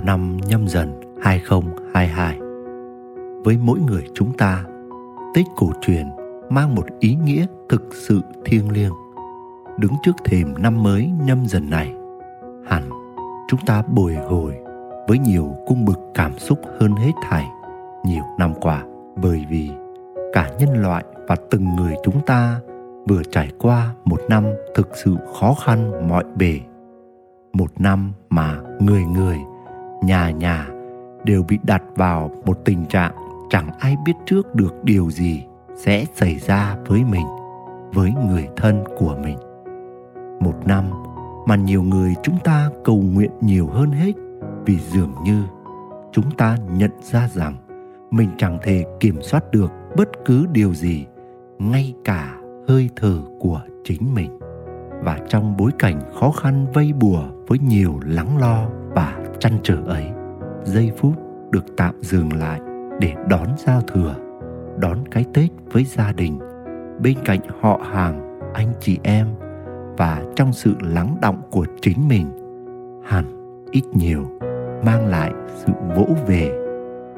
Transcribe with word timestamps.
vào 0.00 0.06
năm 0.06 0.36
nhâm 0.48 0.68
dần 0.68 1.00
2022 1.22 2.38
Với 3.44 3.58
mỗi 3.62 3.78
người 3.80 4.04
chúng 4.14 4.32
ta, 4.32 4.64
Tết 5.34 5.46
cổ 5.56 5.70
truyền 5.80 6.06
mang 6.50 6.74
một 6.74 6.86
ý 6.98 7.14
nghĩa 7.14 7.46
thực 7.68 7.82
sự 7.92 8.20
thiêng 8.44 8.70
liêng. 8.70 8.92
Đứng 9.78 9.92
trước 10.02 10.16
thềm 10.24 10.54
năm 10.58 10.82
mới 10.82 11.10
nhâm 11.24 11.46
dần 11.46 11.70
này, 11.70 11.94
Hẳn 12.66 12.90
chúng 13.48 13.60
ta 13.66 13.82
bồi 13.82 14.14
hồi 14.14 14.54
với 15.08 15.18
nhiều 15.18 15.54
cung 15.66 15.84
bực 15.84 15.98
cảm 16.14 16.38
xúc 16.38 16.60
hơn 16.80 16.92
hết 16.92 17.12
thảy 17.22 17.46
nhiều 18.04 18.24
năm 18.38 18.54
qua, 18.60 18.84
bởi 19.22 19.46
vì 19.50 19.70
cả 20.32 20.50
nhân 20.58 20.82
loại 20.82 21.04
và 21.28 21.36
từng 21.50 21.76
người 21.76 21.94
chúng 22.04 22.20
ta 22.26 22.60
vừa 23.08 23.22
trải 23.30 23.50
qua 23.58 23.94
một 24.04 24.20
năm 24.28 24.44
thực 24.74 24.88
sự 25.04 25.16
khó 25.40 25.54
khăn 25.64 26.08
mọi 26.08 26.24
bề. 26.36 26.60
Một 27.52 27.80
năm 27.80 28.12
mà 28.30 28.58
người 28.80 29.02
người 29.04 29.38
nhà 30.02 30.30
nhà 30.30 30.68
đều 31.24 31.42
bị 31.42 31.58
đặt 31.62 31.82
vào 31.96 32.30
một 32.44 32.64
tình 32.64 32.86
trạng 32.86 33.12
chẳng 33.50 33.70
ai 33.78 33.96
biết 34.04 34.12
trước 34.26 34.54
được 34.54 34.84
điều 34.84 35.10
gì 35.10 35.44
sẽ 35.76 36.04
xảy 36.14 36.38
ra 36.38 36.76
với 36.86 37.04
mình, 37.04 37.26
với 37.92 38.12
người 38.26 38.48
thân 38.56 38.84
của 38.98 39.16
mình. 39.22 39.38
Một 40.40 40.66
năm 40.66 40.84
mà 41.46 41.56
nhiều 41.56 41.82
người 41.82 42.14
chúng 42.22 42.38
ta 42.44 42.70
cầu 42.84 43.02
nguyện 43.02 43.30
nhiều 43.40 43.66
hơn 43.66 43.90
hết 43.90 44.12
vì 44.66 44.78
dường 44.78 45.14
như 45.24 45.42
chúng 46.12 46.30
ta 46.30 46.56
nhận 46.70 46.90
ra 47.02 47.28
rằng 47.28 47.54
mình 48.10 48.28
chẳng 48.38 48.58
thể 48.62 48.84
kiểm 49.00 49.22
soát 49.22 49.50
được 49.50 49.72
bất 49.96 50.08
cứ 50.24 50.46
điều 50.52 50.74
gì, 50.74 51.06
ngay 51.58 51.94
cả 52.04 52.36
hơi 52.68 52.90
thở 52.96 53.18
của 53.40 53.60
chính 53.84 54.14
mình. 54.14 54.38
Và 55.04 55.18
trong 55.28 55.56
bối 55.56 55.70
cảnh 55.78 56.00
khó 56.20 56.30
khăn 56.30 56.66
vây 56.74 56.92
bùa 56.92 57.22
với 57.46 57.58
nhiều 57.58 58.00
lắng 58.02 58.38
lo 58.38 58.68
và 58.94 59.18
chăn 59.38 59.52
trở 59.62 59.76
ấy. 59.86 60.06
Giây 60.64 60.92
phút 60.98 61.12
được 61.50 61.64
tạm 61.76 61.94
dừng 62.00 62.32
lại 62.32 62.60
để 63.00 63.14
đón 63.28 63.48
giao 63.56 63.80
thừa, 63.80 64.14
đón 64.78 64.98
cái 65.10 65.24
tết 65.34 65.50
với 65.72 65.84
gia 65.84 66.12
đình. 66.12 66.38
Bên 67.02 67.14
cạnh 67.24 67.40
họ 67.60 67.80
hàng, 67.92 68.38
anh 68.54 68.72
chị 68.80 68.98
em 69.02 69.26
và 69.96 70.22
trong 70.36 70.52
sự 70.52 70.74
lắng 70.80 71.16
động 71.22 71.42
của 71.50 71.66
chính 71.80 72.08
mình, 72.08 72.26
hẳn 73.04 73.24
ít 73.70 73.82
nhiều 73.92 74.24
mang 74.84 75.06
lại 75.06 75.32
sự 75.54 75.72
vỗ 75.96 76.06
về, 76.26 76.58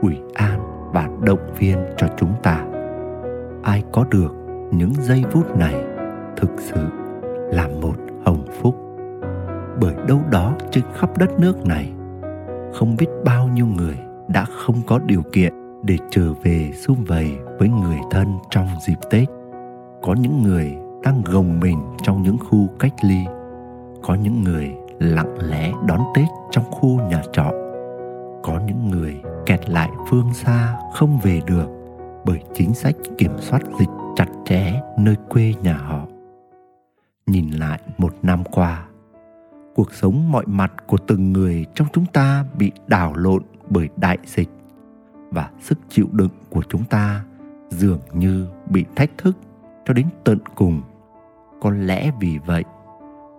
ủy 0.03 0.17
an 0.35 0.61
và 0.93 1.09
động 1.21 1.55
viên 1.59 1.79
cho 1.97 2.07
chúng 2.17 2.33
ta. 2.43 2.65
Ai 3.63 3.85
có 3.93 4.05
được 4.11 4.35
những 4.71 4.93
giây 4.95 5.25
phút 5.31 5.57
này 5.57 5.85
thực 6.37 6.51
sự 6.59 6.81
là 7.53 7.69
một 7.69 7.95
hồng 8.25 8.45
phúc 8.61 8.77
bởi 9.81 9.95
đâu 10.09 10.21
đó 10.31 10.55
trên 10.71 10.85
khắp 10.95 11.19
đất 11.19 11.41
nước 11.41 11.67
này. 11.67 11.93
Không 12.75 12.97
biết 12.97 13.07
bao 13.25 13.49
nhiêu 13.49 13.67
người 13.67 13.99
đã 14.29 14.45
không 14.45 14.77
có 14.87 14.99
điều 14.99 15.23
kiện 15.33 15.53
để 15.83 15.97
trở 16.11 16.33
về 16.43 16.71
xung 16.75 17.05
vầy 17.05 17.37
với 17.59 17.69
người 17.69 17.99
thân 18.11 18.39
trong 18.51 18.69
dịp 18.87 18.99
tết. 19.11 19.29
Có 20.03 20.15
những 20.15 20.43
người 20.43 20.75
đang 21.03 21.23
gồng 21.25 21.61
mình 21.61 21.79
trong 22.03 22.23
những 22.23 22.39
khu 22.39 22.69
cách 22.79 22.95
ly, 23.03 23.25
có 24.03 24.15
những 24.15 24.45
người 24.45 24.75
lặng 24.99 25.37
lẽ 25.41 25.73
đón 25.87 26.01
tết 26.15 26.27
trong 26.51 26.65
khu 26.71 27.01
nhà 27.01 27.23
trọ, 27.33 27.51
có 28.43 28.61
những 28.67 28.91
người 28.91 29.17
kẹt 29.47 29.71
lại 29.71 29.91
phương 30.09 30.35
xa 30.35 30.79
không 30.95 31.19
về 31.23 31.41
được 31.47 31.69
bởi 32.25 32.43
chính 32.55 32.75
sách 32.75 32.95
kiểm 33.19 33.33
soát 33.39 33.63
dịch 33.81 33.89
chặt 34.17 34.29
chẽ 34.45 34.81
nơi 34.99 35.17
quê 35.29 35.55
nhà 35.63 35.75
họ. 35.75 36.07
Nhìn 37.27 37.51
lại 37.51 37.81
một 37.99 38.15
năm 38.23 38.45
qua 38.45 38.87
cuộc 39.75 39.95
sống 39.95 40.33
mọi 40.33 40.45
mặt 40.47 40.73
của 40.87 40.99
từng 40.99 41.33
người 41.33 41.67
trong 41.75 41.89
chúng 41.93 42.07
ta 42.07 42.45
bị 42.59 42.73
đảo 42.87 43.15
lộn 43.17 43.43
bởi 43.71 43.89
đại 43.97 44.19
dịch. 44.27 44.49
Và 45.31 45.51
sức 45.61 45.79
chịu 45.89 46.09
đựng 46.13 46.31
của 46.51 46.63
chúng 46.69 46.85
ta 46.85 47.25
dường 47.71 48.01
như 48.13 48.47
bị 48.71 48.85
thách 48.97 49.11
thức 49.19 49.37
cho 49.85 49.95
đến 49.95 50.07
tận 50.25 50.39
cùng. 50.55 50.83
Có 51.61 51.71
lẽ 51.71 52.13
vì 52.21 52.39
vậy 52.47 52.65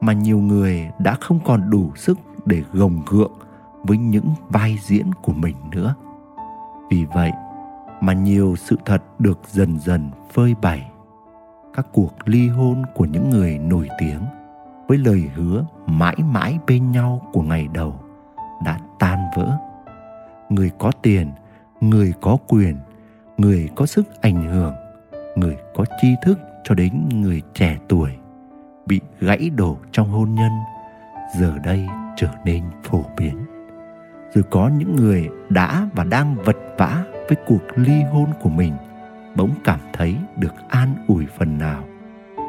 mà 0.01 0.13
nhiều 0.13 0.39
người 0.39 0.89
đã 0.99 1.15
không 1.21 1.39
còn 1.45 1.69
đủ 1.69 1.91
sức 1.95 2.17
để 2.45 2.63
gồng 2.73 3.01
gượng 3.07 3.33
với 3.83 3.97
những 3.97 4.27
vai 4.49 4.79
diễn 4.83 5.11
của 5.21 5.33
mình 5.33 5.55
nữa. 5.71 5.95
Vì 6.89 7.05
vậy 7.13 7.31
mà 8.01 8.13
nhiều 8.13 8.55
sự 8.55 8.77
thật 8.85 9.03
được 9.19 9.39
dần 9.51 9.79
dần 9.79 10.09
phơi 10.33 10.55
bày. 10.61 10.91
Các 11.73 11.87
cuộc 11.93 12.13
ly 12.25 12.47
hôn 12.47 12.83
của 12.95 13.05
những 13.05 13.29
người 13.29 13.59
nổi 13.59 13.89
tiếng 13.99 14.21
với 14.93 14.99
lời 14.99 15.29
hứa 15.35 15.65
mãi 15.87 16.15
mãi 16.31 16.59
bên 16.67 16.91
nhau 16.91 17.21
của 17.33 17.41
ngày 17.41 17.67
đầu 17.73 17.99
đã 18.65 18.79
tan 18.99 19.19
vỡ. 19.35 19.57
Người 20.49 20.71
có 20.79 20.91
tiền, 21.01 21.31
người 21.81 22.13
có 22.21 22.37
quyền, 22.47 22.77
người 23.37 23.69
có 23.75 23.85
sức 23.85 24.21
ảnh 24.21 24.51
hưởng, 24.51 24.73
người 25.35 25.57
có 25.75 25.85
tri 26.01 26.15
thức 26.25 26.39
cho 26.63 26.75
đến 26.75 27.09
người 27.13 27.41
trẻ 27.53 27.77
tuổi 27.89 28.11
bị 28.85 29.01
gãy 29.19 29.49
đổ 29.55 29.77
trong 29.91 30.09
hôn 30.09 30.35
nhân, 30.35 30.51
giờ 31.39 31.57
đây 31.63 31.87
trở 32.15 32.29
nên 32.45 32.63
phổ 32.83 33.03
biến. 33.17 33.37
Rồi 34.33 34.43
có 34.51 34.69
những 34.77 34.95
người 34.95 35.29
đã 35.49 35.87
và 35.93 36.03
đang 36.03 36.35
vật 36.35 36.57
vã 36.77 37.03
với 37.13 37.37
cuộc 37.47 37.61
ly 37.75 38.01
hôn 38.11 38.27
của 38.41 38.49
mình, 38.49 38.73
bỗng 39.35 39.51
cảm 39.63 39.79
thấy 39.93 40.15
được 40.37 40.53
an 40.69 40.95
ủi 41.07 41.25
phần 41.37 41.57
nào 41.57 41.83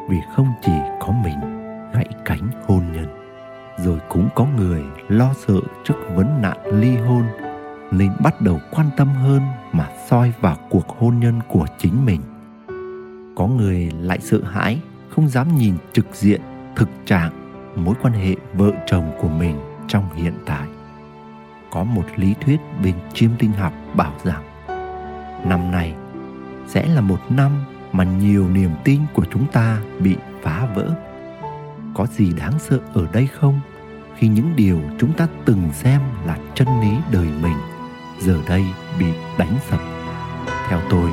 vì 0.09 0.17
không 0.37 0.49
chỉ 0.63 0.73
có 1.01 1.13
mình 1.25 1.64
gãy 1.95 2.09
cánh 2.25 2.49
hôn 2.67 2.83
nhân. 2.93 3.07
Rồi 3.79 3.99
cũng 4.09 4.29
có 4.35 4.47
người 4.57 4.83
lo 5.09 5.35
sợ 5.47 5.61
trước 5.85 5.95
vấn 6.15 6.43
nạn 6.43 6.59
ly 6.67 6.97
hôn, 6.97 7.25
nên 7.91 8.13
bắt 8.23 8.41
đầu 8.41 8.61
quan 8.71 8.91
tâm 8.97 9.09
hơn 9.09 9.43
mà 9.73 9.89
soi 10.07 10.33
vào 10.41 10.57
cuộc 10.71 10.89
hôn 10.99 11.21
nhân 11.21 11.41
của 11.49 11.67
chính 11.79 12.07
mình. 12.07 12.21
Có 13.37 13.47
người 13.47 13.91
lại 14.01 14.19
sợ 14.21 14.39
hãi, 14.45 14.81
không 15.09 15.29
dám 15.29 15.59
nhìn 15.59 15.75
trực 15.93 16.07
diện, 16.13 16.41
thực 16.77 16.89
trạng, 17.05 17.31
mối 17.77 17.95
quan 18.03 18.15
hệ 18.15 18.35
vợ 18.53 18.73
chồng 18.87 19.11
của 19.21 19.29
mình 19.29 19.57
trong 19.89 20.15
hiện 20.15 20.35
tại. 20.47 20.69
Có 21.71 21.85
một 21.85 22.05
lý 22.17 22.35
thuyết 22.41 22.61
bên 22.85 22.95
chiêm 23.15 23.31
tinh 23.39 23.53
học 23.53 23.73
bảo 23.95 24.13
rằng, 24.25 24.43
năm 25.49 25.71
nay 25.71 25.95
sẽ 26.67 26.87
là 26.87 27.01
một 27.01 27.19
năm 27.29 27.51
mà 27.93 28.05
nhiều 28.05 28.49
niềm 28.49 28.71
tin 28.85 29.01
của 29.15 29.25
chúng 29.33 29.47
ta 29.47 29.79
bị 29.99 30.17
phá 30.43 30.67
vỡ 30.75 30.95
có 31.95 32.07
gì 32.07 32.33
đáng 32.33 32.53
sợ 32.59 32.79
ở 32.95 33.07
đây 33.13 33.27
không? 33.27 33.61
Khi 34.17 34.29
những 34.29 34.57
điều 34.57 34.81
chúng 34.99 35.13
ta 35.13 35.27
từng 35.45 35.71
xem 35.73 36.01
là 36.27 36.39
chân 36.55 36.69
lý 36.81 36.97
đời 37.13 37.27
mình, 37.43 37.57
giờ 38.21 38.39
đây 38.49 38.65
bị 38.99 39.07
đánh 39.39 39.57
sập. 39.71 39.81
Theo 40.69 40.81
tôi, 40.91 41.11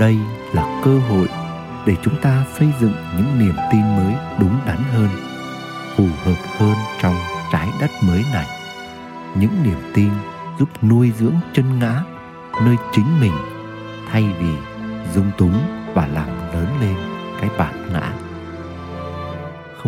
đây 0.00 0.18
là 0.52 0.80
cơ 0.84 0.98
hội 0.98 1.28
để 1.86 1.96
chúng 2.02 2.20
ta 2.22 2.44
xây 2.58 2.68
dựng 2.80 2.94
những 3.16 3.38
niềm 3.38 3.54
tin 3.72 3.96
mới 3.96 4.14
đúng 4.40 4.58
đắn 4.66 4.78
hơn, 4.92 5.08
phù 5.96 6.06
hợp 6.24 6.36
hơn 6.58 6.74
trong 7.00 7.14
trái 7.52 7.68
đất 7.80 7.90
mới 8.02 8.24
này. 8.32 8.46
Những 9.34 9.62
niềm 9.62 9.78
tin 9.94 10.10
giúp 10.58 10.68
nuôi 10.82 11.12
dưỡng 11.18 11.36
chân 11.54 11.78
ngã 11.78 12.02
nơi 12.64 12.76
chính 12.92 13.20
mình 13.20 13.32
thay 14.10 14.24
vì 14.40 14.54
dung 15.14 15.30
túng 15.38 15.60
và 15.94 16.06
làm 16.06 16.28
lớn 16.28 16.66
lên 16.80 16.96
cái 17.40 17.50
bản 17.58 17.88
ngã 17.92 18.05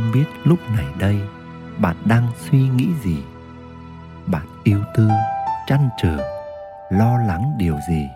không 0.09 0.15
biết 0.15 0.29
lúc 0.45 0.59
này 0.77 0.87
đây 0.99 1.21
bạn 1.79 1.97
đang 2.05 2.27
suy 2.39 2.69
nghĩ 2.69 2.89
gì. 3.03 3.23
Bạn 4.27 4.47
yêu 4.65 4.81
tư, 4.97 5.09
chăn 5.67 5.89
trở, 6.03 6.17
lo 6.91 7.19
lắng 7.19 7.53
điều 7.59 7.77
gì? 7.89 8.09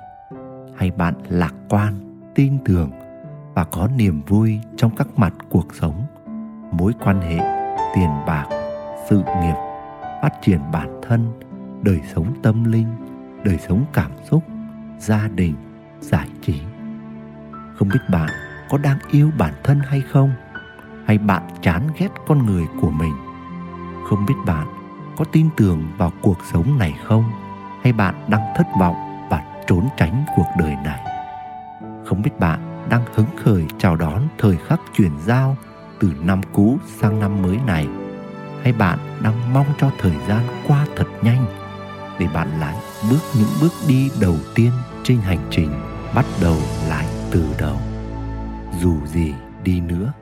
Hay 0.77 0.91
bạn 0.91 1.15
lạc 1.29 1.55
quan, 1.69 1.95
tin 2.35 2.59
tưởng 2.65 2.91
và 3.55 3.65
có 3.65 3.89
niềm 3.97 4.23
vui 4.23 4.61
trong 4.77 4.97
các 4.97 5.09
mặt 5.17 5.35
cuộc 5.51 5.67
sống? 5.81 6.07
Mối 6.73 6.93
quan 7.05 7.21
hệ, 7.21 7.39
tiền 7.95 8.11
bạc, 8.27 8.47
sự 9.11 9.23
nghiệp, 9.41 9.57
phát 10.23 10.33
triển 10.43 10.61
bản 10.73 11.01
thân, 11.09 11.33
đời 11.83 12.01
sống 12.15 12.35
tâm 12.43 12.65
linh, 12.65 12.89
đời 13.45 13.59
sống 13.69 13.85
cảm 13.93 14.11
xúc, 14.31 14.43
gia 14.99 15.29
đình, 15.29 15.55
giải 16.01 16.29
trí. 16.43 16.61
Không 17.75 17.89
biết 17.89 18.01
bạn 18.11 18.31
có 18.71 18.79
đang 18.79 18.99
yêu 19.11 19.31
bản 19.39 19.55
thân 19.65 19.79
hay 19.79 20.03
không? 20.13 20.33
Hay 21.07 21.19
bạn 21.19 21.43
chán 21.63 21.89
ghét 21.99 22.09
con 22.27 22.47
người 22.47 22.67
của 22.81 22.91
mình? 22.91 23.15
Không 24.09 24.27
biết 24.27 24.35
bạn 24.47 24.67
có 25.17 25.25
tin 25.25 25.49
tưởng 25.57 25.83
vào 25.99 26.13
cuộc 26.23 26.39
sống 26.53 26.79
này 26.79 26.95
không? 27.05 27.25
Hay 27.85 27.93
bạn 27.93 28.15
đang 28.29 28.43
thất 28.57 28.67
vọng 28.81 29.27
và 29.31 29.43
trốn 29.67 29.89
tránh 29.97 30.25
cuộc 30.37 30.47
đời 30.59 30.77
này? 30.85 31.01
Không 32.05 32.23
biết 32.23 32.41
bạn 32.41 32.87
đang 32.89 33.05
hứng 33.15 33.37
khởi 33.45 33.67
chào 33.79 33.97
đón 33.97 34.23
thời 34.39 34.57
khắc 34.57 34.81
chuyển 34.97 35.13
giao 35.27 35.57
từ 36.01 36.13
năm 36.23 36.41
cũ 36.53 36.79
sang 36.87 37.21
năm 37.21 37.43
mới 37.43 37.59
này? 37.67 37.89
Hay 38.63 38.73
bạn 38.73 38.99
đang 39.23 39.55
mong 39.55 39.67
cho 39.79 39.91
thời 39.99 40.17
gian 40.29 40.41
qua 40.69 40.87
thật 40.97 41.07
nhanh 41.23 41.47
để 42.19 42.27
bạn 42.35 42.61
lại 42.61 42.77
bước 43.11 43.21
những 43.39 43.49
bước 43.61 43.73
đi 43.89 44.11
đầu 44.21 44.37
tiên 44.55 44.71
trên 45.05 45.19
hành 45.19 45.47
trình 45.51 45.71
bắt 46.15 46.25
đầu 46.43 46.57
lại 46.89 47.07
từ 47.31 47.55
đầu? 47.59 47.77
Dù 48.81 49.07
gì 49.07 49.35
đi 49.65 49.81
nữa 49.81 50.13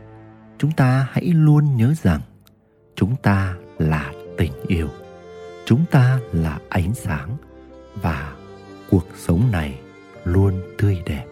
chúng 0.61 0.73
ta 0.73 1.09
hãy 1.11 1.25
luôn 1.25 1.77
nhớ 1.77 1.95
rằng 2.03 2.21
chúng 2.97 3.17
ta 3.23 3.57
là 3.79 4.13
tình 4.39 4.53
yêu, 4.67 4.89
chúng 5.65 5.85
ta 5.91 6.21
là 6.33 6.59
ánh 6.69 6.95
sáng 6.95 7.37
và 8.03 8.33
cuộc 8.91 9.07
sống 9.17 9.51
này 9.53 9.81
luôn 10.25 10.63
tươi 10.79 11.03
đẹp. 11.07 11.25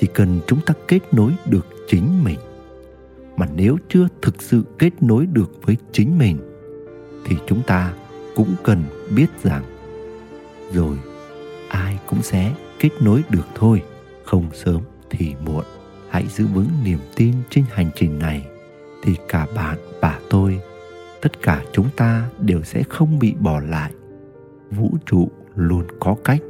Chỉ 0.00 0.06
cần 0.14 0.40
chúng 0.46 0.60
ta 0.60 0.74
kết 0.88 1.14
nối 1.14 1.32
được 1.46 1.66
chính 1.88 2.24
mình, 2.24 2.38
mà 3.36 3.46
nếu 3.54 3.78
chưa 3.88 4.08
thực 4.22 4.42
sự 4.42 4.62
kết 4.78 5.02
nối 5.02 5.26
được 5.26 5.50
với 5.62 5.76
chính 5.92 6.18
mình, 6.18 6.38
thì 7.24 7.36
chúng 7.46 7.62
ta 7.62 7.94
cũng 8.36 8.54
cần 8.64 8.84
biết 9.14 9.26
rằng 9.42 9.64
rồi 10.72 10.96
ai 11.68 11.98
cũng 12.06 12.22
sẽ 12.22 12.54
kết 12.80 12.90
nối 13.00 13.22
được 13.30 13.46
thôi, 13.54 13.82
không 14.24 14.50
sớm 14.54 14.80
thì 15.10 15.34
muộn 15.44 15.64
hãy 16.10 16.26
giữ 16.26 16.46
vững 16.46 16.68
niềm 16.84 16.98
tin 17.14 17.34
trên 17.50 17.64
hành 17.74 17.90
trình 17.96 18.18
này, 18.18 18.46
thì 19.02 19.16
cả 19.28 19.46
bạn 19.54 19.78
và 20.00 20.20
tôi, 20.30 20.60
tất 21.20 21.42
cả 21.42 21.64
chúng 21.72 21.88
ta 21.96 22.28
đều 22.38 22.62
sẽ 22.62 22.82
không 22.88 23.18
bị 23.18 23.34
bỏ 23.40 23.60
lại. 23.60 23.92
Vũ 24.70 24.96
trụ 25.06 25.30
luôn 25.54 25.84
có 26.00 26.16
cách, 26.24 26.40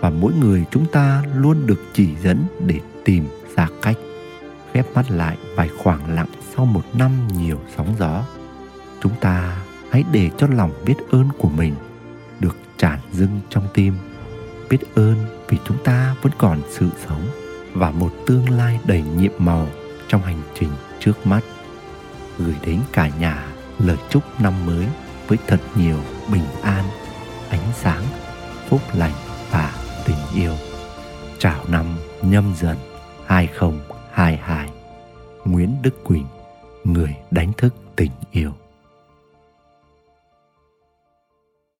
và 0.00 0.10
mỗi 0.10 0.32
người 0.40 0.64
chúng 0.70 0.86
ta 0.92 1.24
luôn 1.34 1.66
được 1.66 1.80
chỉ 1.92 2.08
dẫn 2.22 2.44
để 2.66 2.80
tìm 3.04 3.24
ra 3.56 3.68
cách. 3.82 3.96
Khép 4.72 4.86
mắt 4.94 5.10
lại 5.10 5.36
vài 5.56 5.68
khoảng 5.78 6.14
lặng 6.14 6.28
sau 6.56 6.64
một 6.64 6.82
năm 6.94 7.12
nhiều 7.38 7.60
sóng 7.76 7.94
gió. 7.98 8.24
Chúng 9.02 9.12
ta 9.20 9.62
hãy 9.90 10.04
để 10.12 10.30
cho 10.38 10.46
lòng 10.46 10.72
biết 10.86 10.94
ơn 11.10 11.28
của 11.38 11.48
mình 11.48 11.74
được 12.40 12.56
tràn 12.78 12.98
dâng 13.12 13.40
trong 13.50 13.68
tim. 13.74 13.94
Biết 14.70 14.78
ơn 14.94 15.16
vì 15.48 15.58
chúng 15.64 15.76
ta 15.84 16.14
vẫn 16.22 16.32
còn 16.38 16.60
sự 16.68 16.88
sống 17.06 17.22
và 17.74 17.90
một 17.90 18.12
tương 18.26 18.50
lai 18.50 18.78
đầy 18.84 19.02
nhiệm 19.02 19.32
màu 19.38 19.66
trong 20.08 20.22
hành 20.22 20.42
trình 20.60 20.70
trước 21.00 21.26
mắt. 21.26 21.40
Gửi 22.38 22.54
đến 22.66 22.80
cả 22.92 23.10
nhà 23.20 23.46
lời 23.78 23.96
chúc 24.10 24.22
năm 24.40 24.66
mới 24.66 24.86
với 25.28 25.38
thật 25.46 25.60
nhiều 25.74 25.98
bình 26.32 26.44
an, 26.62 26.84
ánh 27.50 27.72
sáng, 27.74 28.02
phúc 28.68 28.80
lành 28.94 29.12
và 29.50 29.72
tình 30.06 30.16
yêu. 30.34 30.52
Chào 31.38 31.64
năm 31.68 31.86
nhâm 32.22 32.54
dần 32.60 32.76
2022 33.26 34.70
Nguyễn 35.44 35.76
Đức 35.82 36.04
Quỳnh, 36.04 36.26
người 36.84 37.16
đánh 37.30 37.52
thức 37.52 37.74
tình 37.96 38.12
yêu. 38.30 38.52